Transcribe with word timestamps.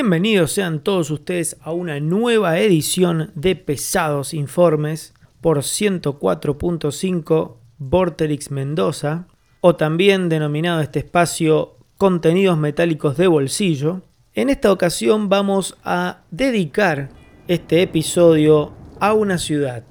Bienvenidos 0.00 0.52
sean 0.52 0.78
todos 0.84 1.10
ustedes 1.10 1.56
a 1.60 1.72
una 1.72 1.98
nueva 1.98 2.60
edición 2.60 3.32
de 3.34 3.56
Pesados 3.56 4.32
Informes 4.32 5.12
por 5.40 5.58
104.5 5.58 7.56
Vorterix 7.78 8.52
Mendoza, 8.52 9.26
o 9.60 9.74
también 9.74 10.28
denominado 10.28 10.82
este 10.82 11.00
espacio 11.00 11.78
Contenidos 11.96 12.56
Metálicos 12.56 13.16
de 13.16 13.26
Bolsillo. 13.26 14.02
En 14.34 14.50
esta 14.50 14.70
ocasión 14.70 15.28
vamos 15.28 15.76
a 15.82 16.20
dedicar 16.30 17.08
este 17.48 17.82
episodio 17.82 18.74
a 19.00 19.14
una 19.14 19.36
ciudad, 19.36 19.82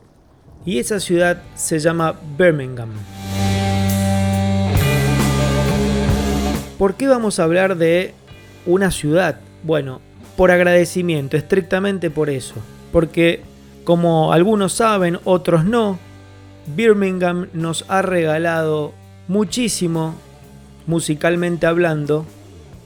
y 0.66 0.80
esa 0.80 1.02
ciudad 1.02 1.44
se 1.55 1.80
llama 1.80 2.17
Birmingham. 2.38 2.92
¿Por 6.77 6.95
qué 6.95 7.09
vamos 7.09 7.42
a 7.42 7.44
hablar 7.44 7.75
de 7.75 8.14
una 8.66 8.89
ciudad? 8.89 9.42
Bueno, 9.68 10.00
por 10.38 10.50
agradecimiento, 10.50 11.36
estrictamente 11.36 12.10
por 12.10 12.30
eso. 12.30 12.56
Porque, 12.94 13.42
como 13.84 14.32
algunos 14.32 14.72
saben, 14.72 15.20
otros 15.26 15.66
no, 15.66 16.00
Birmingham 16.73 17.50
nos 17.52 17.84
ha 17.90 18.02
regalado 18.02 18.94
muchísimo, 19.28 20.16
musicalmente 20.86 21.68
hablando, 21.68 22.26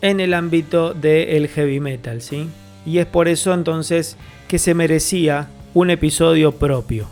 en 0.02 0.20
el 0.20 0.34
ámbito 0.34 0.96
del 0.96 1.48
heavy 1.50 1.80
metal, 1.80 2.24
¿sí? 2.24 2.50
Y 2.84 2.98
es 2.98 3.06
por 3.06 3.28
eso 3.28 3.54
entonces 3.54 4.18
que 4.48 4.58
se 4.58 4.74
merecía 4.74 5.50
un 5.76 5.92
episodio 5.92 6.54
propio. 6.54 7.06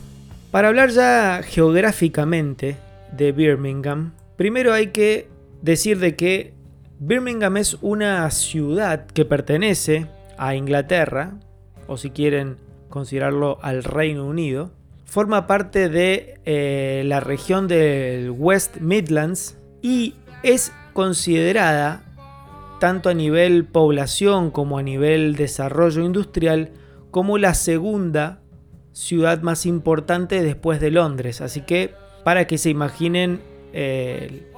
Para 0.49 0.69
hablar 0.69 0.89
ya 0.89 1.41
geográficamente 1.43 2.75
de 3.11 3.31
Birmingham, 3.33 4.13
primero 4.35 4.73
hay 4.73 4.87
que 4.87 5.27
decir 5.61 5.99
de 5.99 6.15
que 6.15 6.58
Birmingham 7.01 7.55
es 7.55 7.77
una 7.81 8.29
ciudad 8.29 9.05
que 9.05 9.23
pertenece 9.23 10.07
a 10.37 10.55
Inglaterra, 10.55 11.39
o 11.87 11.95
si 11.95 12.09
quieren 12.09 12.57
considerarlo 12.89 13.57
al 13.61 13.85
Reino 13.85 14.25
Unido. 14.25 14.71
Forma 15.05 15.47
parte 15.47 15.87
de 15.87 16.41
eh, 16.43 17.03
la 17.05 17.21
región 17.21 17.69
del 17.69 18.31
West 18.31 18.77
Midlands 18.81 19.57
y 19.81 20.15
es 20.43 20.73
considerada, 20.91 22.03
tanto 22.81 23.07
a 23.07 23.13
nivel 23.13 23.63
población 23.63 24.51
como 24.51 24.77
a 24.77 24.83
nivel 24.83 25.37
desarrollo 25.37 26.03
industrial, 26.03 26.71
como 27.11 27.37
la 27.37 27.53
segunda 27.53 28.41
ciudad 28.91 29.41
más 29.41 29.65
importante 29.65 30.43
después 30.43 30.81
de 30.81 30.91
Londres. 30.91 31.39
Así 31.39 31.61
que 31.61 31.93
para 32.25 32.45
que 32.45 32.57
se 32.57 32.69
imaginen 32.69 33.39
eh, 33.71 34.51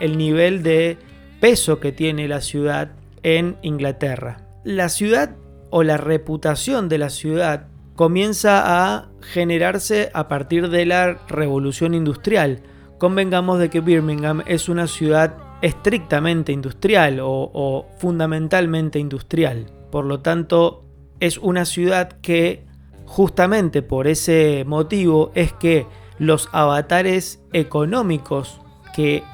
el 0.00 0.18
nivel 0.18 0.62
de 0.62 0.98
peso 1.42 1.80
que 1.80 1.90
tiene 1.90 2.28
la 2.28 2.40
ciudad 2.40 2.92
en 3.24 3.56
Inglaterra. 3.62 4.46
La 4.62 4.88
ciudad 4.88 5.34
o 5.70 5.82
la 5.82 5.96
reputación 5.96 6.88
de 6.88 6.98
la 6.98 7.10
ciudad 7.10 7.66
comienza 7.96 8.62
a 8.64 9.08
generarse 9.22 10.10
a 10.14 10.28
partir 10.28 10.68
de 10.68 10.86
la 10.86 11.14
revolución 11.26 11.94
industrial. 11.94 12.62
Convengamos 12.96 13.58
de 13.58 13.70
que 13.70 13.80
Birmingham 13.80 14.44
es 14.46 14.68
una 14.68 14.86
ciudad 14.86 15.36
estrictamente 15.62 16.52
industrial 16.52 17.18
o, 17.18 17.50
o 17.52 17.88
fundamentalmente 17.98 19.00
industrial. 19.00 19.66
Por 19.90 20.04
lo 20.04 20.20
tanto, 20.20 20.84
es 21.18 21.38
una 21.38 21.64
ciudad 21.64 22.20
que 22.22 22.64
justamente 23.04 23.82
por 23.82 24.06
ese 24.06 24.62
motivo 24.64 25.32
es 25.34 25.52
que 25.52 25.88
los 26.20 26.48
avatares 26.52 27.42
económicos 27.52 28.60
que 28.94 29.24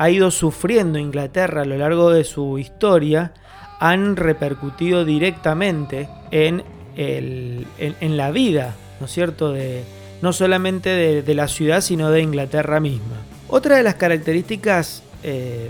ha 0.00 0.10
ido 0.10 0.30
sufriendo 0.30 0.98
Inglaterra 0.98 1.62
a 1.62 1.64
lo 1.64 1.76
largo 1.76 2.10
de 2.10 2.24
su 2.24 2.58
historia 2.58 3.32
han 3.78 4.16
repercutido 4.16 5.04
directamente 5.04 6.08
en, 6.30 6.64
en, 6.96 8.16
la 8.16 8.30
vida, 8.30 8.74
¿no 9.00 9.06
es 9.06 9.12
cierto?, 9.12 9.52
de, 9.52 9.84
no 10.22 10.32
solamente 10.32 11.22
de, 11.22 11.34
la 11.34 11.46
ciudad, 11.46 11.82
sino 11.82 12.10
de 12.10 12.22
Inglaterra 12.22 12.80
misma. 12.80 13.16
Otra 13.48 13.76
de 13.76 13.82
las 13.82 13.96
características 13.96 15.02
eh, 15.22 15.68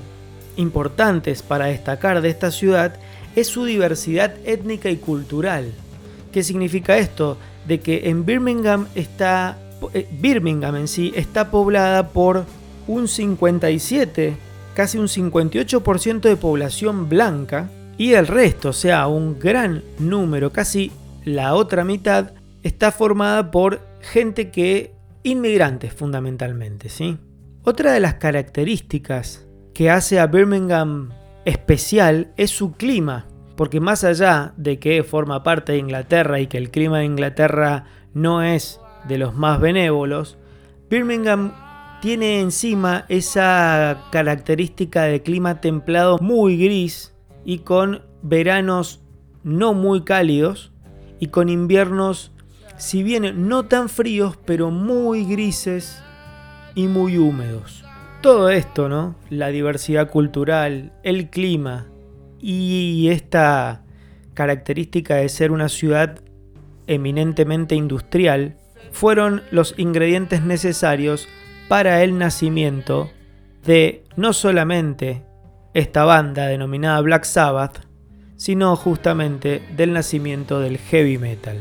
importantes 0.57 1.43
para 1.43 1.67
destacar 1.67 2.21
de 2.21 2.29
esta 2.29 2.51
ciudad 2.51 2.95
es 3.35 3.49
su 3.49 3.65
diversidad 3.65 4.35
étnica 4.45 4.89
y 4.89 4.97
cultural. 4.97 5.73
¿Qué 6.33 6.43
significa 6.43 6.97
esto? 6.97 7.39
De 7.67 7.81
que 7.81 8.09
en 8.09 8.25
Birmingham 8.25 8.87
está 8.95 9.59
eh, 9.93 10.07
Birmingham 10.11 10.77
en 10.77 10.89
sí 10.89 11.13
está 11.17 11.51
poblada 11.51 12.09
por 12.09 12.47
un 12.87 13.09
57, 13.09 14.37
casi 14.75 14.99
un 14.99 15.09
58% 15.09 16.21
de 16.21 16.37
población 16.37 17.09
blanca 17.09 17.71
y 17.99 18.13
el 18.13 18.27
resto, 18.27 18.71
o 18.71 18.73
sea, 18.73 19.07
un 19.07 19.39
gran 19.39 19.83
número, 19.99 20.53
casi 20.53 20.93
la 21.25 21.55
otra 21.55 21.85
mitad, 21.85 22.33
está 22.63 22.93
formada 22.93 23.51
por 23.51 23.81
gente 24.01 24.51
que 24.51 24.93
inmigrantes 25.23 25.93
fundamentalmente, 25.93 26.89
¿sí? 26.89 27.19
Otra 27.65 27.93
de 27.93 28.01
las 28.01 28.15
características 28.15 29.47
que 29.75 29.91
hace 29.91 30.21
a 30.21 30.27
Birmingham 30.27 31.11
especial 31.45 32.33
es 32.37 32.51
su 32.51 32.73
clima, 32.73 33.27
porque 33.57 33.81
más 33.81 34.05
allá 34.05 34.53
de 34.57 34.79
que 34.79 35.03
forma 35.03 35.43
parte 35.43 35.73
de 35.73 35.79
Inglaterra 35.79 36.39
y 36.41 36.47
que 36.47 36.59
el 36.59 36.71
clima 36.71 36.99
de 36.99 37.07
Inglaterra 37.07 37.87
no 38.15 38.43
es 38.43 38.81
de 39.09 39.19
los 39.19 39.35
más 39.35 39.61
benévolos, 39.61 40.37
Birmingham 40.89 41.53
tiene 42.07 42.41
encima 42.41 43.05
esa 43.09 44.05
característica 44.13 45.03
de 45.03 45.23
clima 45.23 45.61
templado 45.61 46.19
muy 46.21 46.57
gris 46.57 47.13
y 47.45 47.59
con 47.59 48.03
veranos 48.23 49.01
no 49.43 49.75
muy 49.75 50.05
cálidos 50.05 50.71
y 51.19 51.27
con 51.31 51.49
inviernos, 51.49 52.31
si 52.77 53.03
bien 53.03 53.49
no 53.49 53.65
tan 53.65 53.89
fríos, 53.89 54.39
pero 54.45 54.71
muy 54.71 55.25
grises 55.25 56.01
y 56.77 56.87
muy 56.87 57.19
húmedos. 57.19 57.85
Todo 58.21 58.51
esto, 58.51 58.89
¿no? 58.89 59.17
La 59.29 59.49
diversidad 59.49 60.09
cultural, 60.09 60.93
el 61.03 61.29
clima 61.29 61.89
y 62.41 63.09
esta 63.11 63.83
característica 64.33 65.17
de 65.17 65.29
ser 65.29 65.51
una 65.51 65.69
ciudad 65.69 66.21
eminentemente 66.87 67.75
industrial 67.75 68.59
fueron 68.93 69.43
los 69.51 69.75
ingredientes 69.77 70.45
necesarios 70.45 71.27
para 71.69 72.03
el 72.03 72.19
nacimiento 72.19 73.11
de 73.65 74.05
no 74.17 74.33
solamente 74.33 75.23
esta 75.75 76.05
banda 76.05 76.47
denominada 76.47 77.01
Black 77.01 77.25
Sabbath, 77.25 77.81
sino 78.37 78.77
justamente 78.77 79.63
del 79.77 79.93
nacimiento 79.93 80.61
del 80.61 80.79
heavy 80.79 81.19
metal. 81.19 81.57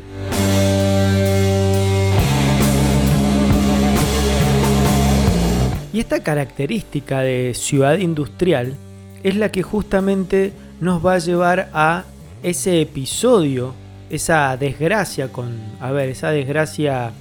Y 5.92 6.00
esta 6.00 6.22
característica 6.22 7.22
de 7.22 7.54
ciudad 7.56 7.98
industrial 7.98 8.76
es 9.24 9.38
la 9.38 9.50
que 9.50 9.64
justamente 9.64 10.52
nos 10.82 11.04
va 11.04 11.14
a 11.14 11.20
llevar 11.20 11.70
a 11.74 12.04
ese 12.44 12.82
episodio, 12.82 13.74
esa 14.10 14.56
desgracia 14.58 15.30
con, 15.32 15.58
a 15.80 15.92
ver, 15.92 16.10
esa 16.10 16.32
desgracia 16.32 17.12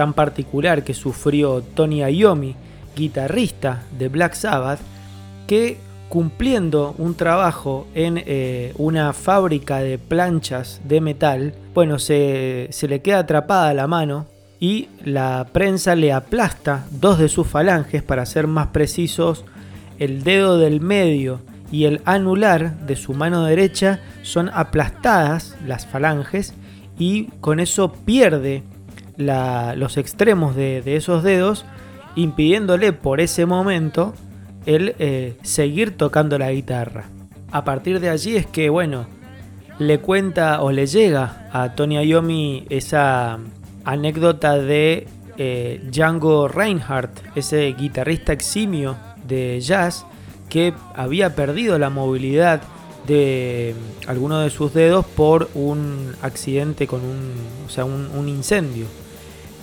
tan 0.00 0.14
particular 0.14 0.82
que 0.82 0.94
sufrió 0.94 1.60
Tony 1.60 2.02
Iommi, 2.02 2.56
guitarrista 2.96 3.82
de 3.98 4.08
Black 4.08 4.32
Sabbath, 4.32 4.80
que 5.46 5.76
cumpliendo 6.08 6.94
un 6.96 7.14
trabajo 7.16 7.86
en 7.94 8.14
eh, 8.16 8.72
una 8.78 9.12
fábrica 9.12 9.80
de 9.80 9.98
planchas 9.98 10.80
de 10.84 11.02
metal, 11.02 11.52
bueno, 11.74 11.98
se, 11.98 12.68
se 12.70 12.88
le 12.88 13.02
queda 13.02 13.18
atrapada 13.18 13.74
la 13.74 13.86
mano 13.86 14.24
y 14.58 14.88
la 15.04 15.46
prensa 15.52 15.94
le 15.94 16.14
aplasta 16.14 16.86
dos 16.90 17.18
de 17.18 17.28
sus 17.28 17.46
falanges, 17.46 18.02
para 18.02 18.24
ser 18.24 18.46
más 18.46 18.68
precisos, 18.68 19.44
el 19.98 20.24
dedo 20.24 20.56
del 20.56 20.80
medio 20.80 21.42
y 21.70 21.84
el 21.84 22.00
anular 22.06 22.86
de 22.86 22.96
su 22.96 23.12
mano 23.12 23.44
derecha 23.44 24.00
son 24.22 24.48
aplastadas 24.54 25.58
las 25.66 25.86
falanges 25.86 26.54
y 26.98 27.24
con 27.42 27.60
eso 27.60 27.92
pierde 27.92 28.62
los 29.20 29.96
extremos 29.96 30.56
de, 30.56 30.82
esos 30.96 31.22
dedos, 31.22 31.64
impidiéndole 32.16 32.92
por 32.92 33.20
ese 33.20 33.46
momento 33.46 34.14
el 34.66 34.94
eh, 34.98 35.36
seguir 35.42 35.96
tocando 35.96 36.38
la 36.38 36.52
guitarra. 36.52 37.04
A 37.52 37.64
partir 37.64 38.00
de 38.00 38.10
allí 38.10 38.36
es 38.36 38.46
que, 38.46 38.68
bueno, 38.70 39.06
le 39.78 39.98
cuenta 39.98 40.62
o 40.62 40.72
le 40.72 40.86
llega 40.86 41.48
a 41.52 41.74
Tony 41.74 41.98
Iommi 42.04 42.66
esa 42.68 43.38
anécdota 43.84 44.56
de 44.56 45.08
eh, 45.38 45.80
Django 45.90 46.48
Reinhardt, 46.48 47.22
ese 47.34 47.72
guitarrista 47.72 48.32
eximio 48.32 48.96
de 49.26 49.60
jazz 49.60 50.04
que 50.48 50.74
había 50.94 51.34
perdido 51.34 51.78
la 51.78 51.88
movilidad 51.88 52.60
de 53.06 53.74
alguno 54.06 54.40
de 54.40 54.50
sus 54.50 54.74
dedos 54.74 55.06
por 55.06 55.48
un 55.54 56.14
accidente 56.22 56.86
con 56.86 57.00
un, 57.00 57.32
o 57.66 57.70
sea, 57.70 57.84
un 57.84 58.28
incendio. 58.28 58.86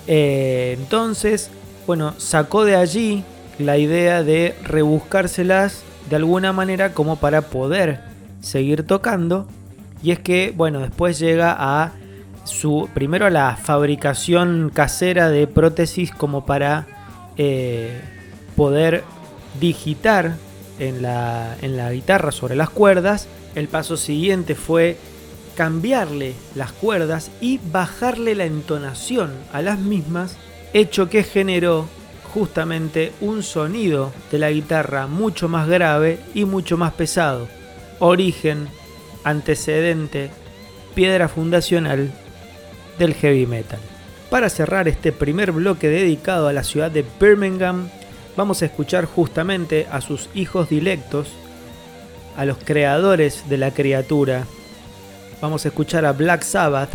Eh, 0.08 0.78
entonces, 0.80 1.52
bueno, 1.86 2.14
sacó 2.18 2.66
de 2.66 2.76
allí 2.76 3.24
la 3.60 3.78
idea 3.78 4.24
de 4.24 4.56
rebuscárselas 4.64 5.84
de 6.10 6.16
alguna 6.16 6.54
manera 6.54 6.94
como 6.94 7.18
para 7.18 7.42
poder 7.42 8.00
seguir 8.40 8.86
tocando 8.86 9.48
Y 10.02 10.12
es 10.12 10.20
que, 10.20 10.54
bueno, 10.56 10.80
después 10.80 11.20
llega 11.20 11.56
a 11.58 11.92
su, 12.46 12.88
primero 12.94 13.26
a 13.26 13.30
la 13.30 13.58
fabricación 13.58 14.72
casera 14.74 15.30
de 15.30 15.48
prótesis 15.48 16.12
como 16.12 16.46
para 16.46 16.86
eh, 17.36 18.00
poder 18.56 19.04
digitar 19.60 20.36
en 20.80 21.02
la, 21.02 21.58
en 21.62 21.76
la 21.76 21.92
guitarra 21.92 22.32
sobre 22.32 22.56
las 22.56 22.70
cuerdas. 22.70 23.28
El 23.56 23.68
paso 23.68 23.98
siguiente 23.98 24.56
fue 24.56 24.98
cambiarle 25.58 26.36
las 26.54 26.72
cuerdas 26.72 27.32
y 27.42 27.60
bajarle 27.72 28.36
la 28.36 28.46
entonación 28.46 29.34
a 29.52 29.64
las 29.64 29.80
mismas, 29.80 30.38
hecho 30.72 31.10
que 31.10 31.24
generó 31.24 31.90
justamente 32.32 33.12
un 33.22 33.42
sonido 33.42 34.14
de 34.32 34.38
la 34.38 34.52
guitarra 34.52 35.08
mucho 35.08 35.50
más 35.50 35.68
grave 35.68 36.20
y 36.36 36.46
mucho 36.46 36.78
más 36.78 36.94
pesado. 36.94 37.48
Origen, 37.98 38.68
antecedente, 39.24 40.30
piedra 40.94 41.28
fundacional 41.28 42.12
del 43.00 43.16
heavy 43.16 43.48
metal. 43.48 43.80
Para 44.30 44.50
cerrar 44.50 44.88
este 44.88 45.12
primer 45.12 45.52
bloque 45.52 45.88
dedicado 45.88 46.48
a 46.48 46.54
la 46.54 46.64
ciudad 46.64 46.92
de 46.92 47.04
Birmingham, 47.20 47.90
vamos 48.36 48.62
a 48.62 48.66
escuchar 48.66 49.06
justamente 49.06 49.88
a 49.92 50.02
sus 50.02 50.30
hijos 50.36 50.70
dilectos, 50.70 51.30
a 52.36 52.46
los 52.46 52.60
creadores 52.60 53.50
de 53.50 53.58
la 53.58 53.72
criatura. 53.72 54.46
Vamos 55.42 55.66
a 55.66 55.68
escuchar 55.68 56.04
a 56.06 56.14
Black 56.14 56.42
Sabbath 56.42 56.90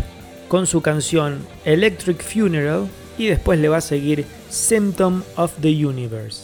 con 0.48 0.66
su 0.66 0.82
canción 0.82 1.46
Electric 1.64 2.22
Funeral 2.22 2.88
y 3.16 3.26
después 3.26 3.60
le 3.60 3.68
va 3.68 3.76
a 3.76 3.80
seguir 3.80 4.26
Symptom 4.50 5.22
of 5.36 5.52
the 5.60 5.86
Universe. 5.86 6.42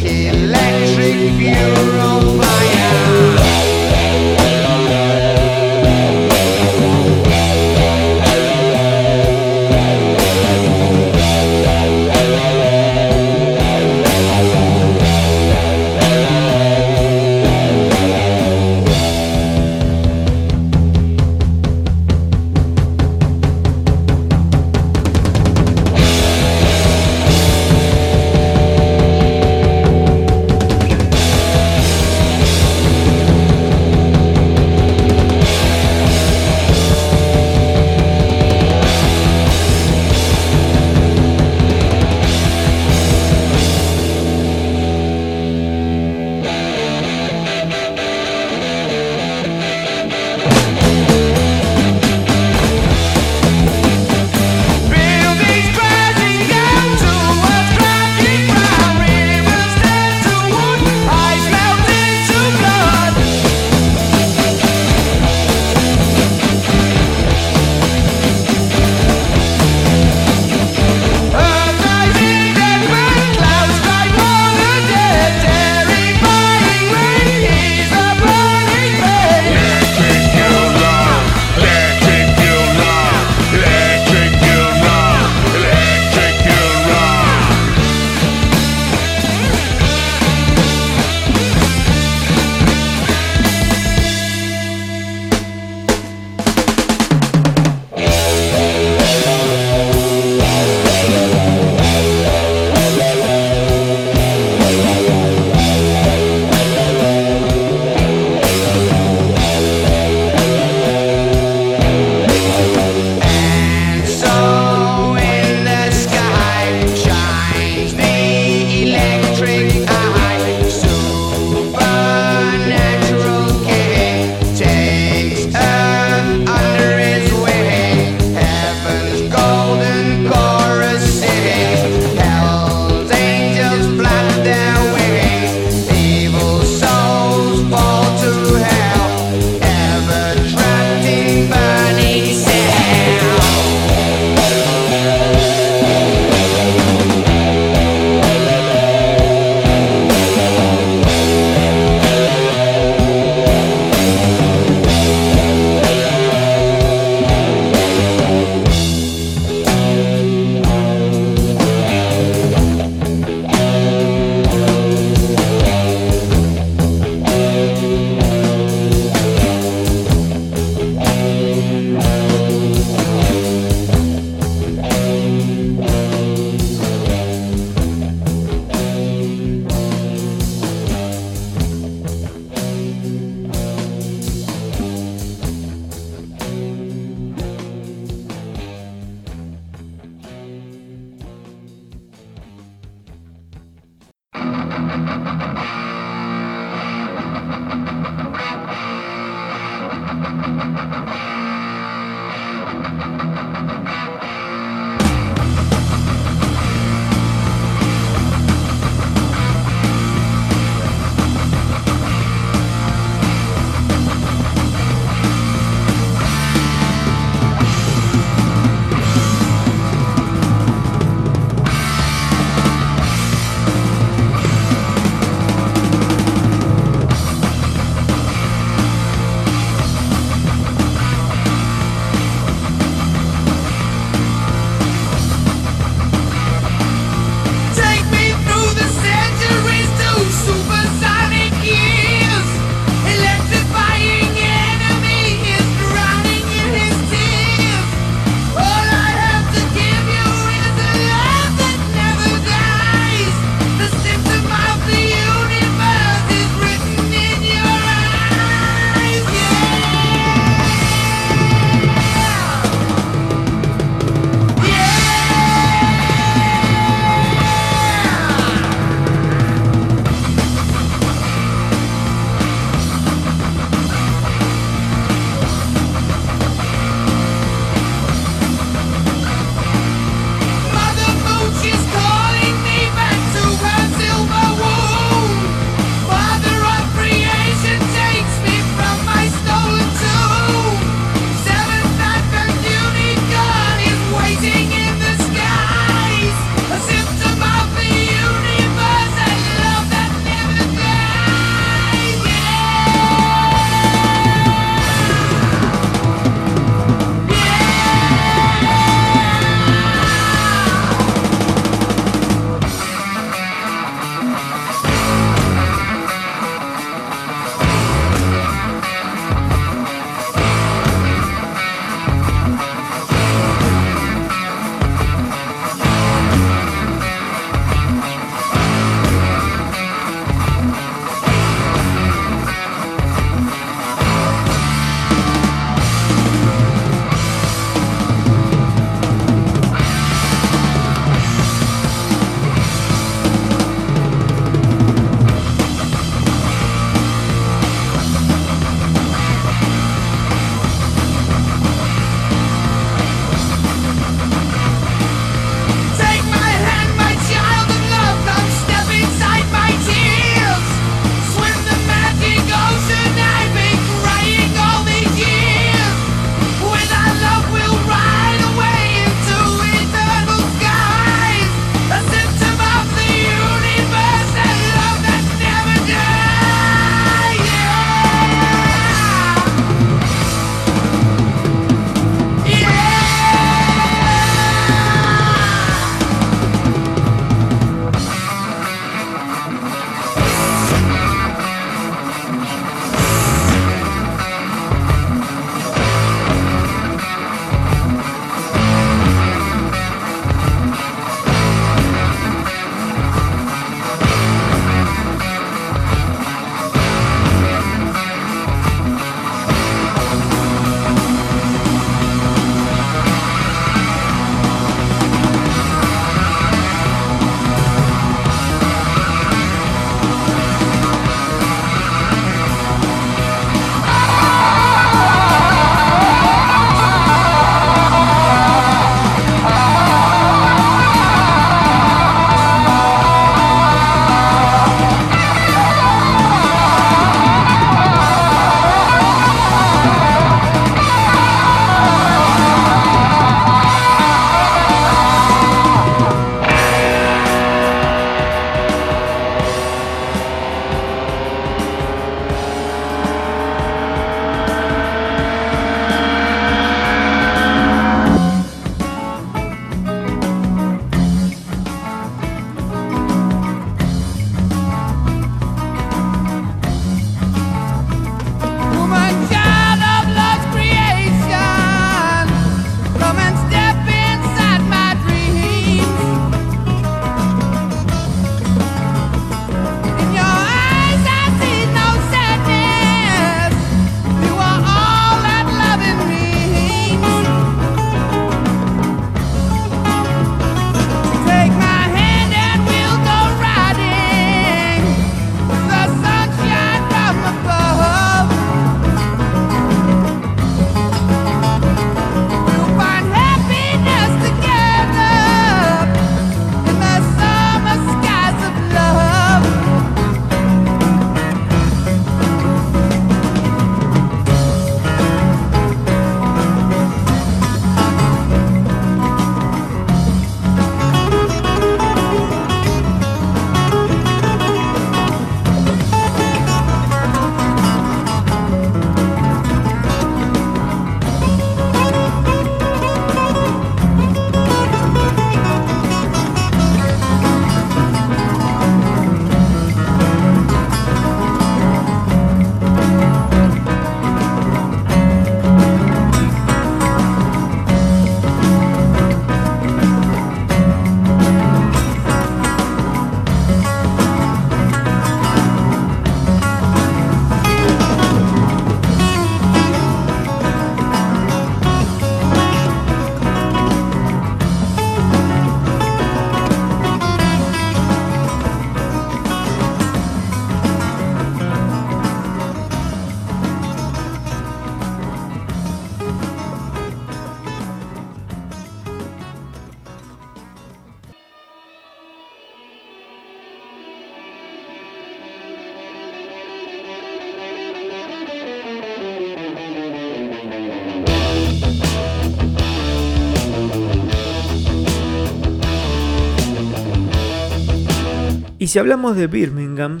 Y 598.64 598.66
si 598.66 598.78
hablamos 598.78 599.14
de 599.14 599.26
Birmingham, 599.26 600.00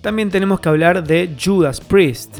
también 0.00 0.30
tenemos 0.30 0.60
que 0.60 0.70
hablar 0.70 1.06
de 1.06 1.36
Judas 1.38 1.82
Priest. 1.82 2.38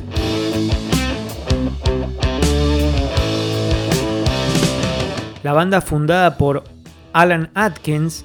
La 5.43 5.53
banda 5.53 5.83
fundada 5.83 6.39
por 6.39 6.65
Alan 7.13 7.51
Atkins, 7.53 8.25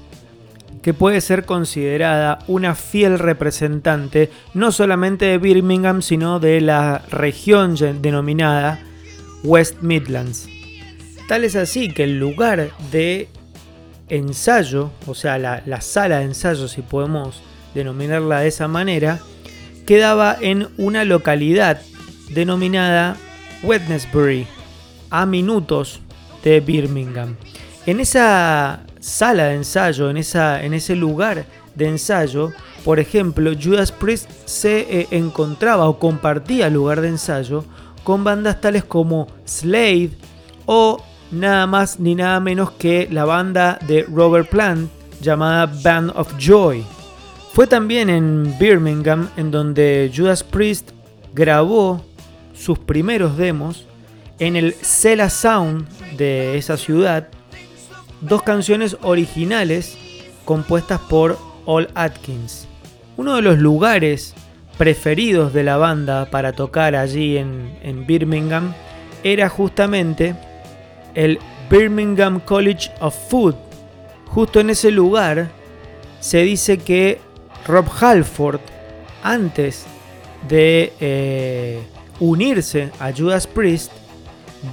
que 0.82 0.94
puede 0.94 1.20
ser 1.20 1.44
considerada 1.44 2.40
una 2.48 2.74
fiel 2.74 3.20
representante 3.20 4.32
no 4.54 4.72
solamente 4.72 5.26
de 5.26 5.38
Birmingham, 5.38 6.02
sino 6.02 6.40
de 6.40 6.62
la 6.62 7.00
región 7.12 7.76
denominada 8.02 8.80
West 9.44 9.82
Midlands. 9.82 10.48
Tal 11.28 11.44
es 11.44 11.58
así 11.58 11.90
que 11.92 12.06
el 12.06 12.18
lugar 12.18 12.70
de 12.94 13.28
ensayo, 14.10 14.92
o 15.08 15.16
sea, 15.16 15.38
la, 15.38 15.82
sala 15.82 16.20
de 16.20 16.26
ensayo, 16.26 16.68
si 16.68 16.82
podemos 16.82 17.42
denominarla 17.74 18.42
de 18.42 18.48
esa 18.48 18.68
manera, 18.68 19.20
quedaba 19.86 20.38
en 20.40 20.68
una 20.78 21.06
localidad 21.06 21.82
denominada 22.30 23.18
Wednesbury, 23.64 24.48
a 25.10 25.26
minutos 25.26 26.02
de 26.44 26.60
Birmingham. 26.60 27.36
En 27.86 28.00
esa 28.00 28.84
sala 29.00 29.46
de 29.46 29.56
ensayo, 29.56 30.10
en, 30.10 30.18
esa, 30.18 30.64
en 30.64 30.74
ese 30.74 30.96
lugar 30.96 31.46
de 31.76 31.88
ensayo, 31.88 32.52
por 32.84 33.00
ejemplo, 33.00 33.52
Judas 33.62 33.92
Priest 33.92 34.30
se 34.46 34.80
eh, 34.82 35.08
encontraba 35.12 35.88
o 35.88 36.00
compartía 36.00 36.70
lugar 36.70 37.02
de 37.02 37.10
ensayo 37.10 37.66
con 38.04 38.24
bandas 38.24 38.62
tales 38.62 38.84
como 38.84 39.28
Slade 39.46 40.12
o 40.66 41.04
nada 41.32 41.68
más 41.68 42.00
ni 42.00 42.16
nada 42.16 42.40
menos 42.40 42.72
que 42.72 43.08
la 43.12 43.26
banda 43.26 43.80
de 43.88 44.04
Robert 44.04 44.50
Plant 44.50 44.90
llamada 45.22 45.66
Band 45.84 46.12
of 46.16 46.34
Joy. 46.38 46.84
Fue 47.54 47.68
también 47.68 48.10
en 48.10 48.56
Birmingham 48.60 49.30
en 49.38 49.52
donde 49.52 50.12
Judas 50.14 50.44
Priest 50.44 50.92
grabó 51.34 52.04
sus 52.54 52.80
primeros 52.80 53.38
demos 53.38 53.86
en 54.40 54.56
el 54.56 54.74
Cela 54.74 55.30
Sound 55.30 55.88
de 56.18 56.58
esa 56.58 56.78
ciudad, 56.78 57.30
dos 58.22 58.44
canciones 58.44 58.98
originales 59.02 59.98
compuestas 60.44 61.00
por 61.00 61.38
All 61.66 61.90
Atkins. 61.96 62.68
Uno 63.18 63.36
de 63.36 63.42
los 63.42 63.58
lugares 63.58 64.34
preferidos 64.78 65.54
de 65.54 65.64
la 65.64 65.78
banda 65.78 66.26
para 66.26 66.52
tocar 66.52 66.96
allí 66.96 67.38
en, 67.38 67.78
en 67.82 68.06
Birmingham 68.06 68.74
era 69.24 69.48
justamente 69.48 70.36
el 71.16 71.40
Birmingham 71.70 72.40
College 72.40 72.92
of 73.00 73.16
Food. 73.30 73.56
Justo 74.28 74.60
en 74.60 74.70
ese 74.70 74.92
lugar 74.92 75.50
se 76.20 76.44
dice 76.44 76.78
que 76.78 77.20
Rob 77.66 77.86
Halford, 78.00 78.60
antes 79.24 79.86
de 80.48 80.94
eh, 81.00 81.82
unirse 82.20 82.92
a 83.00 83.12
Judas 83.12 83.48
Priest, 83.48 83.92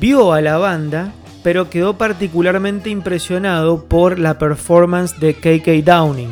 vio 0.00 0.32
a 0.32 0.40
la 0.40 0.58
banda, 0.58 1.12
pero 1.42 1.70
quedó 1.70 1.96
particularmente 1.96 2.90
impresionado 2.90 3.84
por 3.84 4.18
la 4.18 4.38
performance 4.38 5.18
de 5.18 5.34
KK 5.34 5.84
Downing. 5.84 6.30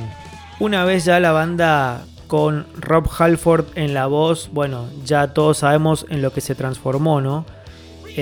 Una 0.58 0.84
vez 0.84 1.04
ya 1.04 1.20
la 1.20 1.32
banda 1.32 2.04
con 2.26 2.66
Rob 2.76 3.08
Halford 3.18 3.66
en 3.74 3.94
la 3.94 4.06
voz, 4.06 4.50
bueno, 4.52 4.88
ya 5.04 5.32
todos 5.32 5.58
sabemos 5.58 6.06
en 6.10 6.22
lo 6.22 6.32
que 6.32 6.40
se 6.40 6.54
transformó, 6.54 7.20
¿no? 7.20 7.44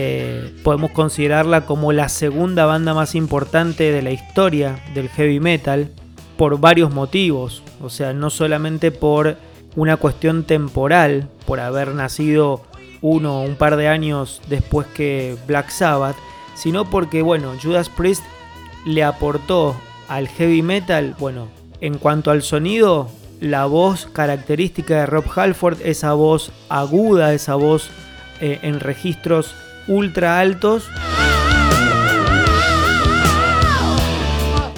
Eh, 0.00 0.54
podemos 0.62 0.92
considerarla 0.92 1.66
como 1.66 1.90
la 1.90 2.08
segunda 2.08 2.66
banda 2.66 2.94
más 2.94 3.16
importante 3.16 3.90
de 3.90 4.00
la 4.00 4.12
historia 4.12 4.80
del 4.94 5.08
heavy 5.08 5.40
metal 5.40 5.90
por 6.36 6.60
varios 6.60 6.94
motivos, 6.94 7.64
o 7.82 7.90
sea, 7.90 8.12
no 8.12 8.30
solamente 8.30 8.92
por 8.92 9.38
una 9.74 9.96
cuestión 9.96 10.44
temporal, 10.44 11.28
por 11.46 11.58
haber 11.58 11.96
nacido 11.96 12.62
uno 13.00 13.40
o 13.40 13.42
un 13.42 13.56
par 13.56 13.74
de 13.74 13.88
años 13.88 14.40
después 14.48 14.86
que 14.86 15.36
Black 15.48 15.70
Sabbath, 15.70 16.14
sino 16.54 16.88
porque, 16.88 17.22
bueno, 17.22 17.54
Judas 17.60 17.88
Priest 17.88 18.22
le 18.86 19.02
aportó 19.02 19.74
al 20.06 20.28
heavy 20.28 20.62
metal, 20.62 21.16
bueno, 21.18 21.48
en 21.80 21.98
cuanto 21.98 22.30
al 22.30 22.42
sonido, 22.42 23.08
la 23.40 23.66
voz 23.66 24.06
característica 24.06 25.00
de 25.00 25.06
Rob 25.06 25.24
Halford, 25.34 25.80
esa 25.82 26.12
voz 26.12 26.52
aguda, 26.68 27.34
esa 27.34 27.56
voz 27.56 27.90
eh, 28.40 28.60
en 28.62 28.78
registros 28.78 29.56
ultra 29.88 30.38
altos 30.38 30.88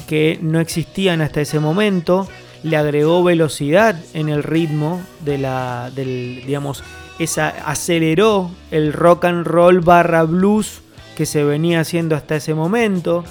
que 0.07 0.38
no 0.42 0.59
existían 0.59 1.20
hasta 1.20 1.40
ese 1.40 1.61
momento. 1.61 2.29
Le 2.62 2.77
agregó 2.77 3.23
velocidad 3.23 3.96
en 4.12 4.29
el 4.29 4.42
ritmo 4.42 5.01
de 5.25 5.38
la, 5.38 5.90
del, 5.94 6.42
digamos, 6.46 6.83
esa, 7.18 7.49
aceleró 7.49 8.51
el 8.70 8.92
rock 8.92 9.27
and 9.27 9.46
roll 9.46 9.81
barra 9.81 10.25
blues 10.25 10.81
que 11.16 11.27
se 11.27 11.44
venía 11.44 11.81
haciendo 11.81 12.16
hasta 12.16 12.37
ese 12.37 12.55
momento. 12.55 13.25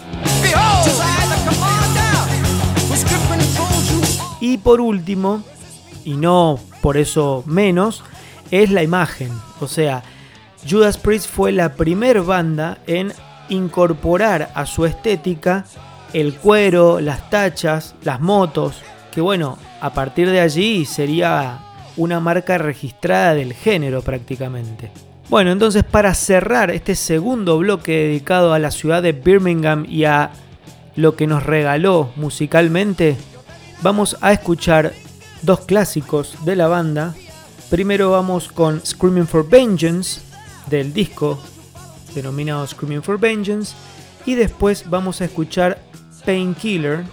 Y 4.39 4.57
por 4.59 4.79
último, 4.79 5.43
y 6.05 6.13
no 6.13 6.59
por 6.81 6.97
eso 6.97 7.43
menos, 7.45 8.03
es 8.51 8.71
la 8.71 8.83
imagen. 8.83 9.31
O 9.59 9.67
sea, 9.67 10.03
Judas 10.67 10.97
Priest 10.97 11.29
fue 11.29 11.51
la 11.51 11.73
primer 11.73 12.21
banda 12.21 12.79
en 12.85 13.13
incorporar 13.49 14.51
a 14.53 14.65
su 14.65 14.85
estética 14.85 15.65
el 16.13 16.35
cuero, 16.35 16.99
las 16.99 17.29
tachas, 17.29 17.95
las 18.03 18.19
motos, 18.19 18.81
que 19.11 19.21
bueno, 19.21 19.57
a 19.81 19.93
partir 19.93 20.29
de 20.29 20.41
allí 20.41 20.85
sería 20.85 21.59
una 21.97 22.19
marca 22.19 22.57
registrada 22.57 23.35
del 23.35 23.53
género 23.53 24.01
prácticamente. 24.01 24.91
Bueno, 25.29 25.51
entonces 25.51 25.83
para 25.83 26.13
cerrar 26.13 26.71
este 26.71 26.95
segundo 26.95 27.57
bloque 27.59 27.91
dedicado 27.91 28.53
a 28.53 28.59
la 28.59 28.71
ciudad 28.71 29.03
de 29.03 29.11
Birmingham 29.11 29.85
y 29.87 30.05
a 30.05 30.31
lo 30.95 31.15
que 31.15 31.27
nos 31.27 31.43
regaló 31.43 32.11
musicalmente, 32.15 33.15
vamos 33.81 34.17
a 34.21 34.33
escuchar 34.33 34.93
dos 35.43 35.61
clásicos 35.61 36.43
de 36.45 36.55
la 36.55 36.67
banda. 36.67 37.15
Primero 37.69 38.11
vamos 38.11 38.51
con 38.51 38.83
Screaming 38.83 39.27
for 39.27 39.47
Vengeance, 39.47 40.21
del 40.69 40.93
disco 40.93 41.39
denominado 42.13 42.65
Screaming 42.65 43.03
for 43.03 43.19
Vengeance 43.19 43.75
y 44.25 44.35
después 44.35 44.89
vamos 44.89 45.21
a 45.21 45.25
escuchar 45.25 45.81
Painkiller, 46.25 47.03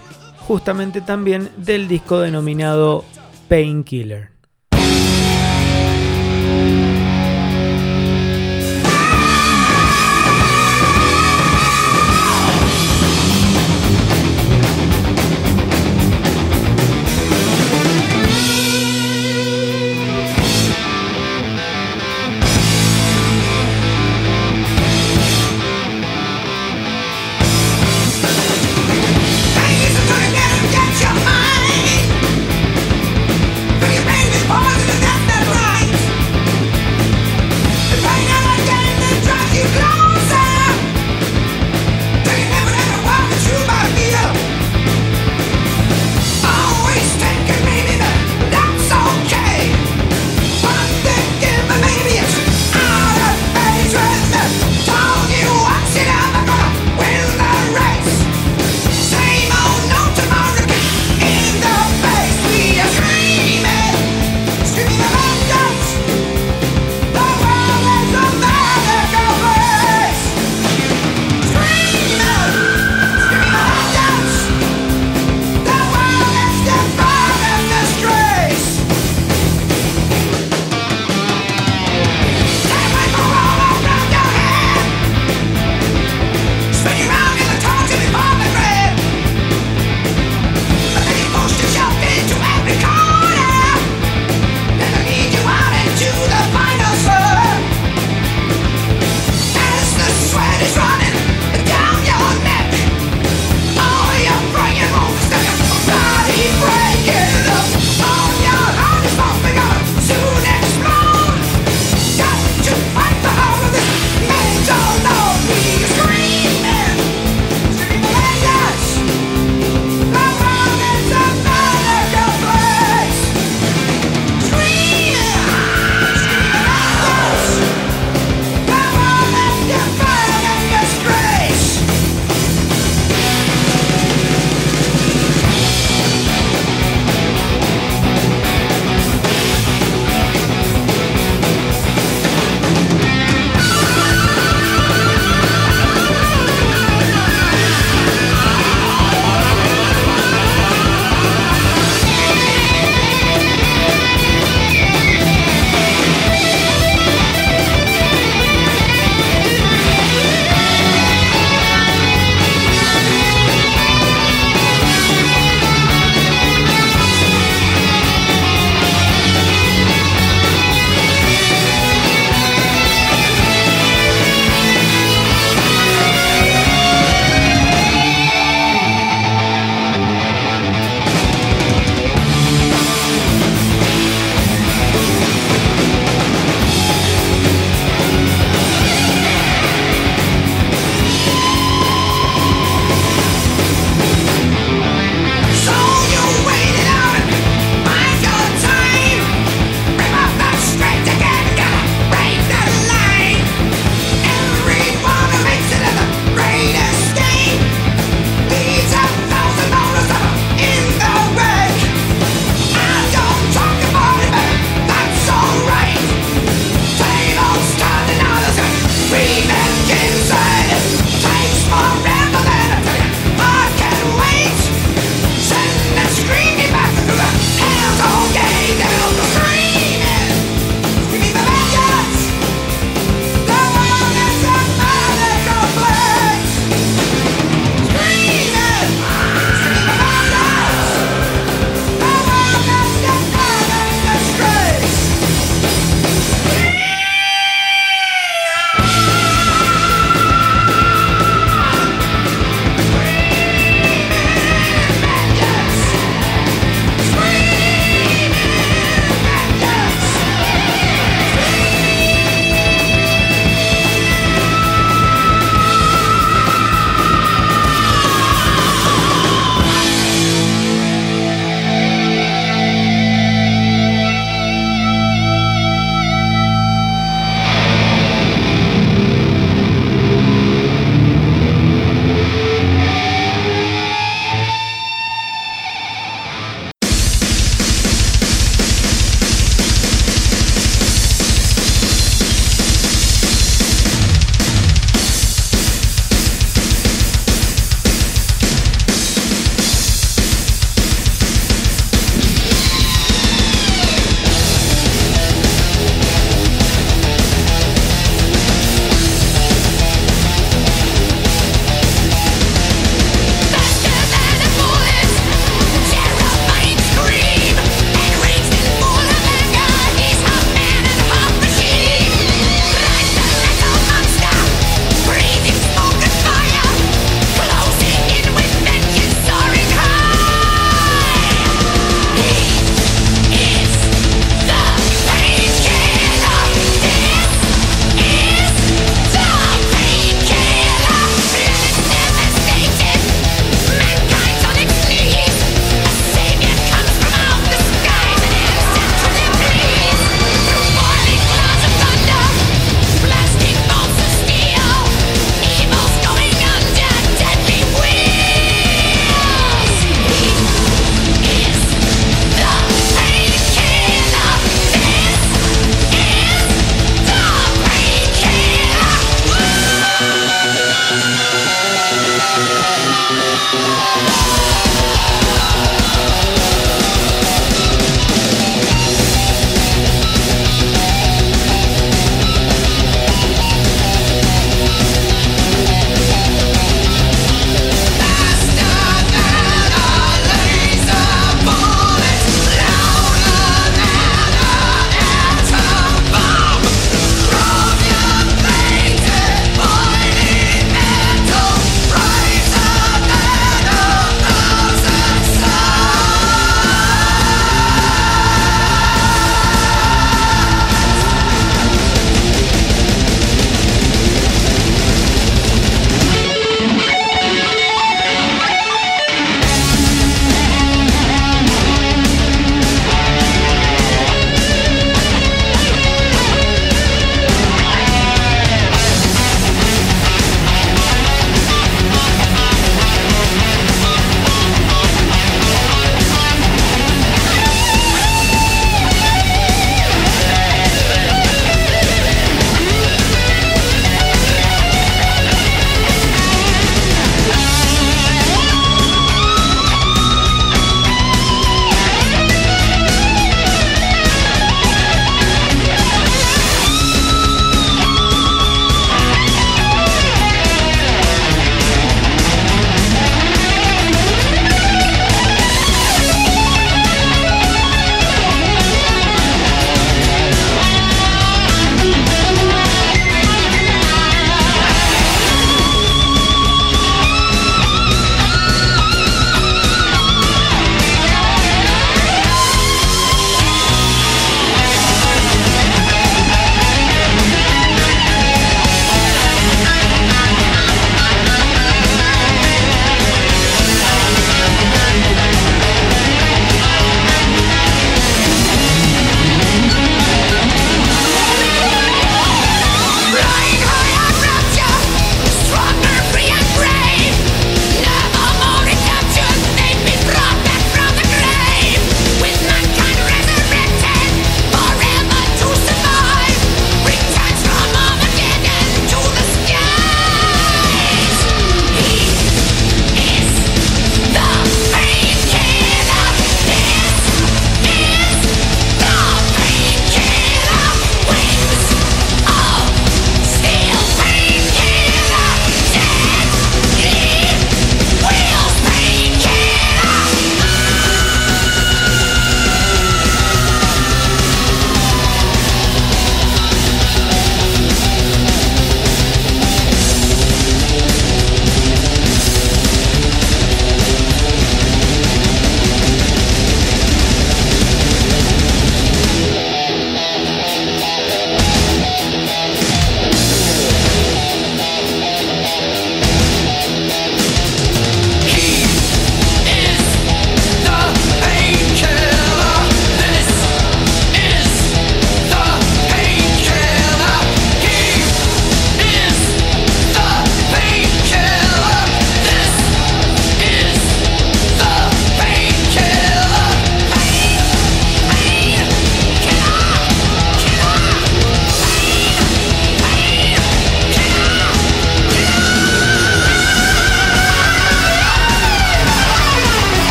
justamente 0.46 1.00
también 1.00 1.50
del 1.56 1.88
disco 1.88 2.20
denominado 2.20 3.04
Painkiller. 3.48 4.35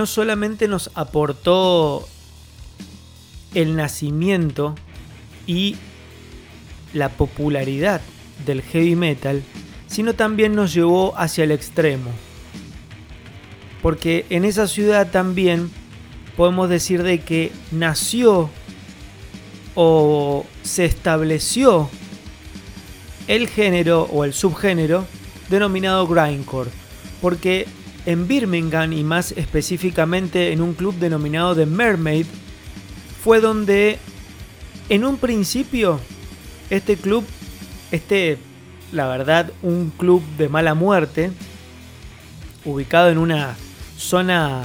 No 0.00 0.06
solamente 0.06 0.66
nos 0.66 0.90
aportó 0.94 2.08
el 3.54 3.76
nacimiento 3.76 4.74
y 5.46 5.76
la 6.94 7.10
popularidad 7.10 8.00
del 8.46 8.62
heavy 8.62 8.96
metal, 8.96 9.42
sino 9.88 10.14
también 10.14 10.54
nos 10.54 10.72
llevó 10.72 11.12
hacia 11.18 11.44
el 11.44 11.50
extremo. 11.50 12.12
Porque 13.82 14.24
en 14.30 14.46
esa 14.46 14.68
ciudad 14.68 15.10
también 15.10 15.70
podemos 16.34 16.70
decir 16.70 17.02
de 17.02 17.20
que 17.20 17.52
nació 17.70 18.48
o 19.74 20.46
se 20.62 20.86
estableció 20.86 21.90
el 23.26 23.48
género 23.48 24.04
o 24.04 24.24
el 24.24 24.32
subgénero 24.32 25.04
denominado 25.50 26.06
grindcore, 26.06 26.70
porque 27.20 27.66
en 28.06 28.26
Birmingham 28.26 28.92
y 28.92 29.04
más 29.04 29.32
específicamente 29.32 30.52
en 30.52 30.62
un 30.62 30.74
club 30.74 30.94
denominado 30.96 31.54
The 31.54 31.66
Mermaid 31.66 32.26
fue 33.22 33.40
donde 33.40 33.98
en 34.88 35.04
un 35.04 35.18
principio 35.18 36.00
este 36.70 36.96
club, 36.96 37.24
este 37.90 38.38
la 38.92 39.06
verdad 39.06 39.52
un 39.62 39.90
club 39.90 40.22
de 40.36 40.48
mala 40.48 40.74
muerte, 40.74 41.30
ubicado 42.64 43.08
en 43.10 43.18
una 43.18 43.56
zona 43.96 44.62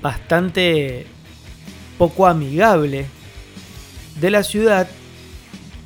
bastante 0.00 1.06
poco 1.98 2.26
amigable 2.26 3.06
de 4.20 4.30
la 4.30 4.42
ciudad, 4.42 4.88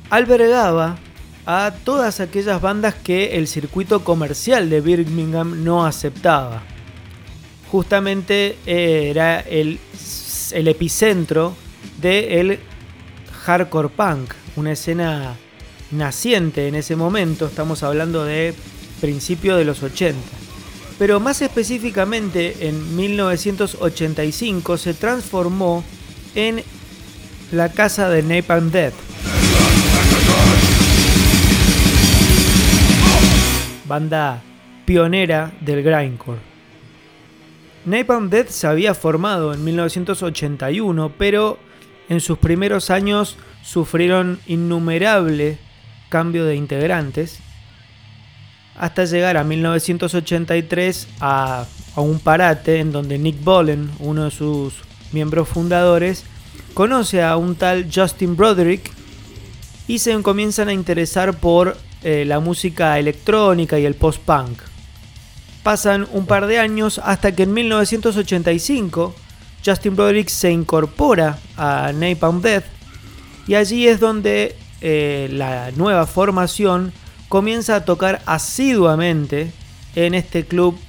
albergaba 0.09 0.97
a 1.49 1.71
todas 1.85 2.19
aquellas 2.19 2.61
bandas 2.61 2.93
que 2.93 3.37
el 3.37 3.47
circuito 3.47 4.03
comercial 4.03 4.69
de 4.69 4.81
Birmingham 4.81 5.63
no 5.63 5.85
aceptaba. 5.85 6.61
Justamente 7.71 8.57
eh, 8.65 9.07
era 9.09 9.39
el, 9.39 9.79
epicentro 10.51 11.55
del 12.01 12.59
hardcore 13.45 13.87
punk, 13.87 14.33
una 14.57 14.73
escena 14.73 15.37
naciente 15.91 16.67
en 16.67 16.75
ese 16.75 16.97
momento, 16.97 17.45
estamos 17.45 17.81
hablando 17.81 18.25
de 18.25 18.53
principio 18.99 19.55
de 19.55 19.63
los 19.63 19.81
80. 19.81 20.19
Pero 20.99 21.21
más 21.21 21.41
específicamente 21.41 22.67
en 22.67 22.93
1985 22.97 24.77
se 24.77 24.93
transformó 24.93 25.81
en 26.35 26.61
la 27.53 27.71
casa 27.71 28.09
de 28.09 28.21
Napalm 28.21 28.69
Death 28.69 29.06
banda 33.87 34.41
pionera 34.85 35.51
del 35.61 35.83
grindcore. 35.83 36.39
Napalm 37.85 38.29
Death 38.29 38.49
se 38.49 38.67
había 38.67 38.93
formado 38.93 39.53
en 39.53 39.63
1981, 39.63 41.13
pero 41.17 41.57
en 42.09 42.19
sus 42.19 42.37
primeros 42.37 42.89
años 42.89 43.37
sufrieron 43.63 44.39
innumerable 44.47 45.57
cambio 46.09 46.45
de 46.45 46.55
integrantes 46.55 47.39
hasta 48.77 49.05
llegar 49.05 49.37
a 49.37 49.43
1983 49.43 51.07
a, 51.19 51.65
a, 51.95 52.01
un 52.01 52.19
parate 52.19 52.79
en 52.79 52.91
donde 52.91 53.17
Nick 53.17 53.43
Bollen, 53.43 53.89
uno 53.99 54.25
de 54.25 54.31
sus 54.31 54.75
miembros 55.11 55.49
fundadores, 55.49 56.23
conoce 56.73 57.23
a 57.23 57.37
un 57.37 57.55
tal 57.55 57.89
Justin 57.93 58.35
Broderick 58.35 58.91
y 59.87 59.99
se 59.99 60.21
comienzan 60.21 60.69
a 60.69 60.73
interesar 60.73 61.37
por 61.37 61.75
eh, 62.09 62.23
la 62.23 62.39
música 62.39 62.97
electrónica 62.97 63.77
y 63.77 63.85
el 63.85 63.93
post-punk. 63.93 64.61
Pasan 65.61 66.07
un 66.13 66.25
par 66.25 66.47
de 66.47 66.57
años 66.57 67.01
hasta 67.03 67.35
que 67.35 67.43
en 67.43 67.53
1985 67.53 69.13
Justin 69.65 69.93
Broderick 69.93 70.29
se 70.29 70.49
incorpora 70.49 71.37
a 71.57 71.91
Napalm 71.93 72.41
Death 72.41 72.63
y 73.45 73.55
allí 73.55 73.89
es 73.89 73.99
donde 73.99 74.55
eh, 74.79 75.27
la 75.33 75.71
nueva 75.71 76.07
formación 76.07 76.93
comienza 77.27 77.75
a 77.75 77.83
tocar 77.83 78.21
asiduamente 78.25 79.51
en 79.93 80.13
este 80.13 80.45
club 80.45 80.79